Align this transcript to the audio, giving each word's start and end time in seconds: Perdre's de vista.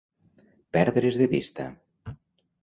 Perdre's 0.77 1.19
de 1.21 1.27
vista. 1.35 1.67